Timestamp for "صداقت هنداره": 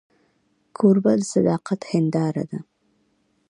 1.33-2.43